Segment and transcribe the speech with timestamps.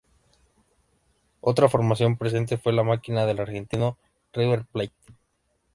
[1.41, 3.99] Otra formación presente fue "La Máquina" del argentino
[4.33, 4.95] River Plate.